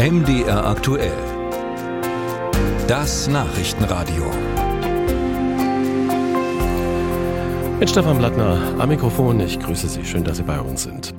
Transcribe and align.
MDR 0.00 0.64
aktuell. 0.64 1.12
Das 2.88 3.28
Nachrichtenradio. 3.28 4.24
Mit 7.78 7.90
Stefan 7.90 8.16
Blattner 8.16 8.76
am 8.78 8.88
Mikrofon. 8.88 9.40
Ich 9.40 9.60
grüße 9.60 9.88
Sie. 9.88 10.06
Schön, 10.06 10.24
dass 10.24 10.38
Sie 10.38 10.42
bei 10.44 10.58
uns 10.58 10.84
sind. 10.84 11.14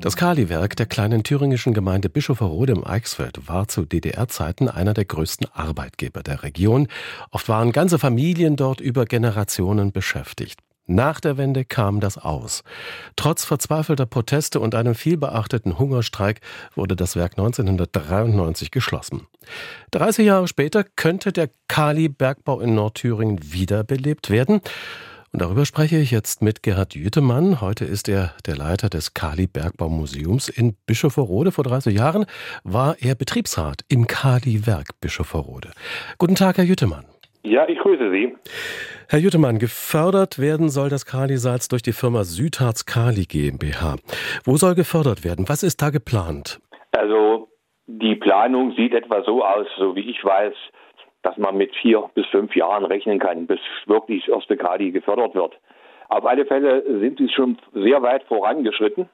Das 0.00 0.14
Kali-Werk 0.14 0.76
der 0.76 0.86
kleinen 0.86 1.24
thüringischen 1.24 1.74
Gemeinde 1.74 2.08
Bischofferode 2.08 2.74
im 2.74 2.86
Eichsfeld 2.86 3.48
war 3.48 3.66
zu 3.66 3.84
DDR-Zeiten 3.84 4.68
einer 4.68 4.94
der 4.94 5.06
größten 5.06 5.48
Arbeitgeber 5.52 6.22
der 6.22 6.44
Region. 6.44 6.86
Oft 7.32 7.48
waren 7.48 7.72
ganze 7.72 7.98
Familien 7.98 8.54
dort 8.54 8.80
über 8.80 9.04
Generationen 9.04 9.90
beschäftigt. 9.90 10.60
Nach 10.86 11.20
der 11.20 11.38
Wende 11.38 11.64
kam 11.64 12.00
das 12.00 12.18
aus. 12.18 12.64
Trotz 13.14 13.44
verzweifelter 13.44 14.06
Proteste 14.06 14.58
und 14.58 14.74
einem 14.74 14.94
vielbeachteten 14.94 15.78
Hungerstreik 15.78 16.40
wurde 16.74 16.96
das 16.96 17.14
Werk 17.14 17.32
1993 17.38 18.70
geschlossen. 18.70 19.28
30 19.92 20.26
Jahre 20.26 20.48
später 20.48 20.84
könnte 20.84 21.32
der 21.32 21.50
Kali-Bergbau 21.68 22.60
in 22.60 22.74
Nordthüringen 22.74 23.38
wiederbelebt 23.52 24.30
werden. 24.30 24.60
Und 25.32 25.40
darüber 25.40 25.64
spreche 25.64 25.96
ich 25.96 26.10
jetzt 26.10 26.42
mit 26.42 26.62
Gerhard 26.62 26.94
Jütemann. 26.94 27.62
Heute 27.62 27.86
ist 27.86 28.08
er 28.08 28.34
der 28.44 28.56
Leiter 28.56 28.90
des 28.90 29.14
Kali-Bergbaumuseums 29.14 30.50
in 30.50 30.76
Bischofferode. 30.84 31.52
Vor 31.52 31.64
30 31.64 31.96
Jahren 31.96 32.26
war 32.64 32.96
er 33.00 33.14
Betriebsrat 33.14 33.82
im 33.88 34.06
Kali-Werk 34.06 35.00
Bischofferode. 35.00 35.70
Guten 36.18 36.34
Tag, 36.34 36.58
Herr 36.58 36.64
Jütemann. 36.64 37.06
Ja, 37.44 37.66
ich 37.68 37.78
grüße 37.78 38.10
Sie. 38.10 38.34
Herr 39.12 39.20
Jüttemann, 39.20 39.58
gefördert 39.58 40.38
werden 40.38 40.70
soll 40.70 40.88
das 40.88 41.04
Kalisalz 41.04 41.68
durch 41.68 41.82
die 41.82 41.92
Firma 41.92 42.24
Südharz 42.24 42.86
Kali 42.86 43.26
GmbH. 43.26 43.96
Wo 44.46 44.56
soll 44.56 44.74
gefördert 44.74 45.22
werden? 45.22 45.50
Was 45.50 45.62
ist 45.62 45.82
da 45.82 45.90
geplant? 45.90 46.62
Also 46.92 47.48
die 47.86 48.14
Planung 48.14 48.72
sieht 48.72 48.94
etwa 48.94 49.22
so 49.22 49.44
aus, 49.44 49.66
so 49.76 49.94
wie 49.96 50.10
ich 50.10 50.24
weiß, 50.24 50.54
dass 51.20 51.36
man 51.36 51.58
mit 51.58 51.76
vier 51.76 52.08
bis 52.14 52.24
fünf 52.28 52.56
Jahren 52.56 52.86
rechnen 52.86 53.18
kann, 53.18 53.46
bis 53.46 53.60
wirklich 53.84 54.24
das 54.24 54.36
erste 54.36 54.56
Kali 54.56 54.92
gefördert 54.92 55.34
wird. 55.34 55.58
Auf 56.08 56.24
alle 56.24 56.46
Fälle 56.46 56.82
sind 56.98 57.18
sie 57.18 57.28
schon 57.28 57.58
sehr 57.74 58.00
weit 58.00 58.22
vorangeschritten. 58.22 59.10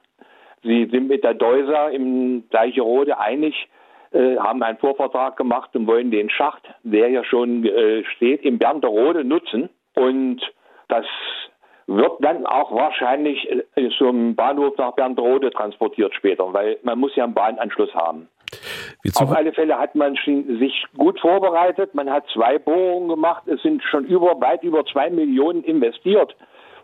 Sie 0.63 0.85
sind 0.85 1.09
mit 1.09 1.25
der 1.25 1.33
Deusa 1.33 1.89
im 1.89 2.45
Gleicherode 2.49 3.19
einig, 3.19 3.67
äh, 4.11 4.37
haben 4.37 4.63
einen 4.63 4.77
Vorvertrag 4.77 5.35
gemacht 5.35 5.75
und 5.75 5.87
wollen 5.87 6.09
den 6.09 6.29
Schacht, 6.29 6.63
der 6.83 7.09
ja 7.09 7.25
schon 7.25 7.65
äh, 7.65 8.05
steht, 8.15 8.43
im 8.43 8.59
Bernderode 8.59 9.25
nutzen. 9.25 9.69
Und 9.99 10.39
das 10.87 11.05
wird 11.87 12.23
dann 12.23 12.45
auch 12.45 12.71
wahrscheinlich 12.71 13.49
äh, 13.51 13.89
zum 13.97 14.35
Bahnhof 14.35 14.77
nach 14.77 14.93
Bernderode 14.93 15.51
transportiert 15.51 16.13
später, 16.15 16.53
weil 16.53 16.77
man 16.83 16.99
muss 16.99 17.15
ja 17.15 17.25
einen 17.25 17.33
Bahnanschluss 17.33 17.93
haben. 17.93 18.29
Auf 19.15 19.31
alle 19.35 19.51
Fälle 19.53 19.77
hat 19.77 19.95
man 19.95 20.15
sich 20.15 20.85
gut 20.97 21.19
vorbereitet. 21.19 21.93
Man 21.93 22.09
hat 22.09 22.25
zwei 22.33 22.57
Bohrungen 22.57 23.09
gemacht. 23.09 23.47
Es 23.47 23.61
sind 23.61 23.83
schon 23.83 24.05
über, 24.05 24.39
weit 24.39 24.63
über 24.63 24.85
zwei 24.85 25.09
Millionen 25.09 25.63
investiert. 25.63 26.35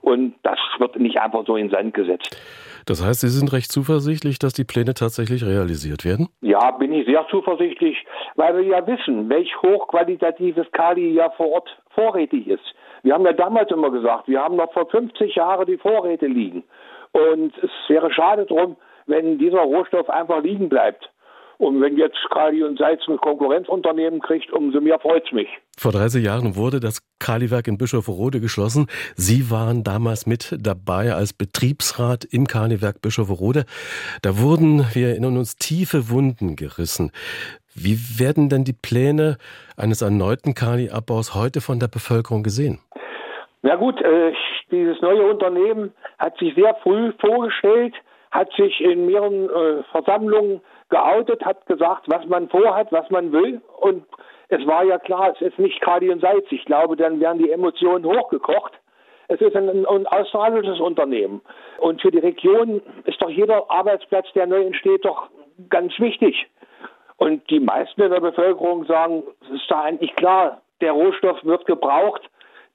Und 0.01 0.35
das 0.43 0.59
wird 0.77 0.99
nicht 0.99 1.19
einfach 1.19 1.45
so 1.47 1.55
in 1.55 1.69
Sand 1.69 1.93
gesetzt. 1.93 2.37
Das 2.85 3.03
heißt, 3.03 3.21
Sie 3.21 3.29
sind 3.29 3.51
recht 3.51 3.71
zuversichtlich, 3.71 4.37
dass 4.39 4.53
die 4.53 4.63
Pläne 4.63 4.93
tatsächlich 4.93 5.43
realisiert 5.45 6.05
werden? 6.05 6.29
Ja, 6.41 6.71
bin 6.71 6.93
ich 6.93 7.05
sehr 7.05 7.25
zuversichtlich, 7.29 7.97
weil 8.35 8.55
wir 8.57 8.63
ja 8.63 8.85
wissen, 8.85 9.29
welch 9.29 9.51
hochqualitatives 9.61 10.71
Kali 10.71 11.13
ja 11.13 11.29
vor 11.31 11.51
Ort 11.51 11.69
vorrätig 11.89 12.47
ist. 12.47 12.75
Wir 13.03 13.13
haben 13.13 13.25
ja 13.25 13.33
damals 13.33 13.71
immer 13.71 13.91
gesagt, 13.91 14.27
wir 14.27 14.41
haben 14.41 14.55
noch 14.55 14.71
vor 14.73 14.87
50 14.89 15.35
Jahren 15.35 15.65
die 15.65 15.77
Vorräte 15.77 16.27
liegen. 16.27 16.63
Und 17.11 17.53
es 17.63 17.71
wäre 17.87 18.11
schade 18.11 18.45
drum, 18.45 18.77
wenn 19.07 19.37
dieser 19.37 19.59
Rohstoff 19.61 20.09
einfach 20.09 20.43
liegen 20.43 20.69
bleibt. 20.69 21.09
Und 21.57 21.81
wenn 21.81 21.97
jetzt 21.97 22.17
Kali 22.31 22.63
und 22.63 22.77
Salz 22.77 23.01
ein 23.07 23.17
Konkurrenzunternehmen 23.17 24.19
kriegt, 24.19 24.51
umso 24.51 24.81
mehr 24.81 24.99
freut's 24.99 25.31
mich. 25.31 25.47
Vor 25.77 25.91
30 25.91 26.23
Jahren 26.23 26.55
wurde 26.55 26.79
das 26.79 27.01
Kaliwerk 27.19 27.67
in 27.67 27.77
Bischofferode 27.77 28.39
geschlossen. 28.39 28.87
Sie 29.15 29.49
waren 29.51 29.83
damals 29.83 30.25
mit 30.25 30.55
dabei 30.59 31.13
als 31.13 31.33
Betriebsrat 31.33 32.25
im 32.25 32.47
Kaliwerk 32.47 33.01
Bischofferode. 33.01 33.65
Da 34.21 34.39
wurden, 34.39 34.85
wir 34.93 35.09
erinnern 35.09 35.37
uns, 35.37 35.55
tiefe 35.55 36.09
Wunden 36.09 36.55
gerissen. 36.55 37.11
Wie 37.73 37.97
werden 38.19 38.47
denn 38.49 38.63
die 38.63 38.73
Pläne 38.73 39.37
eines 39.75 40.01
erneuten 40.01 40.53
Kali-Abbaus 40.53 41.35
heute 41.35 41.59
von 41.59 41.79
der 41.79 41.87
Bevölkerung 41.87 42.41
gesehen? 42.41 42.79
Na 43.63 43.75
gut, 43.75 43.99
äh, 44.01 44.31
dieses 44.71 45.01
neue 45.01 45.23
Unternehmen 45.23 45.91
hat 46.17 46.37
sich 46.37 46.53
sehr 46.55 46.75
früh 46.83 47.11
vorgestellt, 47.19 47.93
hat 48.35 48.51
sich 48.53 48.81
in 48.81 49.05
mehreren 49.05 49.49
äh, 49.49 49.83
Versammlungen 49.91 50.61
geoutet, 50.89 51.43
hat 51.45 51.65
gesagt, 51.65 52.03
was 52.07 52.25
man 52.25 52.49
vorhat, 52.49 52.91
was 52.91 53.09
man 53.09 53.31
will. 53.31 53.61
Und 53.79 54.05
es 54.49 54.65
war 54.67 54.83
ja 54.83 54.99
klar, 54.99 55.33
es 55.33 55.41
ist 55.41 55.57
nicht 55.57 55.81
Kali 55.81 56.11
und 56.11 56.19
Salz. 56.21 56.45
Ich 56.51 56.65
glaube, 56.65 56.95
dann 56.95 57.19
wären 57.19 57.39
die 57.39 57.49
Emotionen 57.49 58.05
hochgekocht. 58.05 58.73
Es 59.27 59.41
ist 59.41 59.55
ein, 59.55 59.69
ein 59.69 60.07
australisches 60.07 60.79
Unternehmen. 60.79 61.41
Und 61.79 62.01
für 62.01 62.11
die 62.11 62.19
Region 62.19 62.81
ist 63.05 63.21
doch 63.21 63.29
jeder 63.29 63.71
Arbeitsplatz, 63.71 64.27
der 64.35 64.45
neu 64.45 64.65
entsteht, 64.65 65.05
doch 65.05 65.29
ganz 65.69 65.97
wichtig. 65.99 66.47
Und 67.17 67.49
die 67.49 67.61
meisten 67.61 68.01
in 68.01 68.11
der 68.11 68.19
Bevölkerung 68.19 68.85
sagen, 68.85 69.23
es 69.43 69.61
ist 69.61 69.71
da 69.71 69.83
eigentlich 69.83 70.15
klar, 70.15 70.61
der 70.81 70.91
Rohstoff 70.91 71.43
wird 71.43 71.65
gebraucht, 71.65 72.21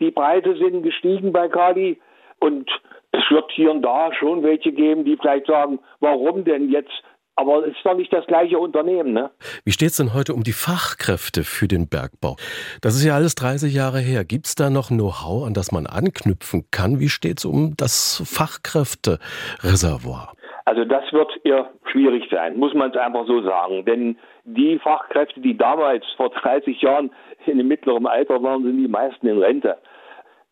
die 0.00 0.10
Preise 0.10 0.56
sind 0.56 0.82
gestiegen 0.82 1.32
bei 1.32 1.48
Kali 1.48 2.00
und 2.40 2.70
es 3.12 3.22
wird 3.30 3.50
hier 3.52 3.70
und 3.70 3.82
da 3.82 4.12
schon 4.14 4.42
welche 4.42 4.72
geben, 4.72 5.04
die 5.04 5.16
vielleicht 5.16 5.46
sagen, 5.46 5.78
warum 6.00 6.44
denn 6.44 6.70
jetzt 6.70 6.90
aber 7.36 7.64
es 7.66 7.74
ist 7.74 7.84
doch 7.84 7.96
nicht 7.96 8.12
das 8.12 8.26
gleiche 8.26 8.58
Unternehmen. 8.58 9.14
Ne? 9.14 9.30
Wie 9.64 9.72
steht 9.72 9.88
es 9.90 9.96
denn 9.96 10.12
heute 10.12 10.34
um 10.34 10.42
die 10.42 10.52
Fachkräfte 10.52 11.42
für 11.42 11.68
den 11.68 11.88
Bergbau? 11.88 12.36
Das 12.82 12.94
ist 12.94 13.02
ja 13.04 13.14
alles 13.14 13.34
30 13.34 13.74
Jahre 13.74 14.00
her. 14.00 14.24
Gibt 14.24 14.44
es 14.46 14.56
da 14.56 14.68
noch 14.68 14.88
Know-how, 14.88 15.46
an 15.46 15.54
das 15.54 15.72
man 15.72 15.86
anknüpfen 15.86 16.66
kann? 16.70 17.00
Wie 17.00 17.08
steht 17.08 17.38
es 17.38 17.46
um 17.46 17.74
das 17.78 18.22
Fachkräftereservoir? 18.26 20.34
Also 20.66 20.84
das 20.84 21.10
wird 21.12 21.32
eher 21.44 21.70
schwierig 21.90 22.24
sein, 22.30 22.58
muss 22.58 22.74
man 22.74 22.90
es 22.90 22.96
einfach 22.96 23.26
so 23.26 23.40
sagen. 23.42 23.86
Denn 23.86 24.18
die 24.44 24.78
Fachkräfte, 24.78 25.40
die 25.40 25.56
damals 25.56 26.04
vor 26.16 26.28
30 26.28 26.82
Jahren 26.82 27.10
in 27.46 27.56
dem 27.56 27.68
mittleren 27.68 28.06
Alter 28.06 28.42
waren, 28.42 28.64
sind 28.64 28.76
die 28.76 28.88
meisten 28.88 29.26
in 29.26 29.38
Rente. 29.38 29.78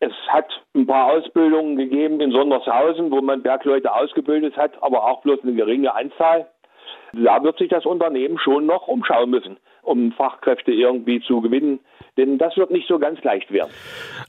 Es 0.01 0.13
hat 0.29 0.47
ein 0.73 0.87
paar 0.87 1.11
Ausbildungen 1.11 1.75
gegeben 1.75 2.21
in 2.21 2.31
Sondershausen, 2.31 3.11
wo 3.11 3.21
man 3.21 3.43
Bergleute 3.43 3.93
ausgebildet 3.93 4.55
hat, 4.55 4.81
aber 4.81 5.05
auch 5.05 5.21
bloß 5.21 5.39
eine 5.43 5.53
geringe 5.53 5.93
Anzahl. 5.93 6.47
Da 7.13 7.43
wird 7.43 7.57
sich 7.57 7.69
das 7.69 7.85
Unternehmen 7.85 8.37
schon 8.37 8.65
noch 8.65 8.87
umschauen 8.87 9.29
müssen, 9.29 9.57
um 9.81 10.13
Fachkräfte 10.13 10.71
irgendwie 10.71 11.19
zu 11.21 11.41
gewinnen. 11.41 11.79
Denn 12.17 12.37
das 12.37 12.55
wird 12.55 12.71
nicht 12.71 12.87
so 12.87 12.97
ganz 12.97 13.21
leicht 13.23 13.51
werden. 13.51 13.71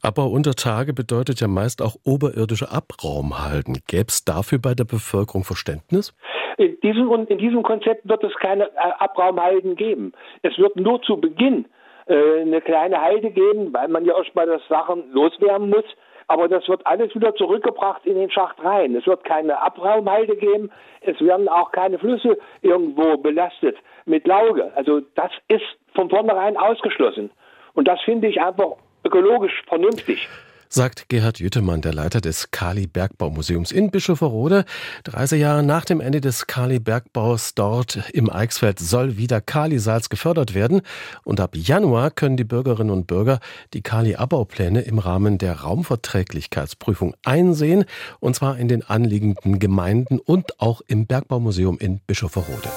Aber 0.02 0.30
unter 0.30 0.54
Tage 0.54 0.92
bedeutet 0.92 1.40
ja 1.40 1.46
meist 1.46 1.82
auch 1.82 1.94
oberirdische 2.04 2.72
Abraumhalten. 2.72 3.78
Gäbe 3.86 4.06
es 4.08 4.24
dafür 4.24 4.58
bei 4.58 4.74
der 4.74 4.84
Bevölkerung 4.84 5.44
Verständnis? 5.44 6.16
In 6.56 6.78
diesem, 6.80 7.10
in 7.28 7.38
diesem 7.38 7.62
Konzept 7.62 8.08
wird 8.08 8.24
es 8.24 8.34
keine 8.34 8.64
äh, 8.64 8.92
Abraumhalden 8.98 9.76
geben. 9.76 10.12
Es 10.42 10.58
wird 10.58 10.76
nur 10.76 11.00
zu 11.02 11.16
Beginn 11.16 11.66
äh, 12.10 12.40
eine 12.40 12.60
kleine 12.60 13.00
Halde 13.00 13.30
geben, 13.30 13.72
weil 13.72 13.88
man 13.88 14.04
ja 14.04 14.16
erstmal 14.16 14.46
das 14.46 14.66
Sachen 14.68 15.10
loswerden 15.12 15.70
muss 15.70 15.84
aber 16.30 16.46
das 16.46 16.68
wird 16.68 16.86
alles 16.86 17.12
wieder 17.12 17.34
zurückgebracht 17.34 18.06
in 18.06 18.14
den 18.14 18.30
Schacht 18.30 18.62
rein. 18.62 18.94
Es 18.94 19.04
wird 19.04 19.24
keine 19.24 19.60
Abraumhalde 19.60 20.36
geben, 20.36 20.70
es 21.00 21.20
werden 21.20 21.48
auch 21.48 21.72
keine 21.72 21.98
Flüsse 21.98 22.38
irgendwo 22.62 23.16
belastet 23.16 23.76
mit 24.04 24.28
Lauge. 24.28 24.70
Also 24.76 25.00
das 25.16 25.32
ist 25.48 25.64
von 25.92 26.08
vornherein 26.08 26.56
ausgeschlossen. 26.56 27.32
Und 27.74 27.88
das 27.88 28.00
finde 28.02 28.28
ich 28.28 28.40
einfach 28.40 28.76
ökologisch 29.04 29.60
vernünftig 29.66 30.28
sagt 30.72 31.08
Gerhard 31.08 31.40
Jüttemann, 31.40 31.82
der 31.82 31.92
Leiter 31.92 32.20
des 32.20 32.52
Kali-Bergbaumuseums 32.52 33.72
in 33.72 33.90
Bischofferode. 33.90 34.64
30 35.04 35.40
Jahre 35.40 35.62
nach 35.64 35.84
dem 35.84 36.00
Ende 36.00 36.20
des 36.20 36.46
Kali-Bergbaus 36.46 37.54
dort 37.54 38.08
im 38.12 38.30
Eichsfeld 38.30 38.78
soll 38.78 39.16
wieder 39.16 39.40
Kali-Salz 39.40 40.08
gefördert 40.08 40.54
werden. 40.54 40.82
Und 41.24 41.40
ab 41.40 41.56
Januar 41.56 42.12
können 42.12 42.36
die 42.36 42.44
Bürgerinnen 42.44 42.90
und 42.90 43.08
Bürger 43.08 43.40
die 43.74 43.82
Kali-Abbaupläne 43.82 44.82
im 44.82 44.98
Rahmen 44.98 45.38
der 45.38 45.60
Raumverträglichkeitsprüfung 45.60 47.14
einsehen. 47.24 47.84
Und 48.20 48.36
zwar 48.36 48.56
in 48.56 48.68
den 48.68 48.88
anliegenden 48.88 49.58
Gemeinden 49.58 50.20
und 50.20 50.60
auch 50.60 50.82
im 50.86 51.06
Bergbaumuseum 51.06 51.78
in 51.78 51.98
Bischofferode. 52.06 52.70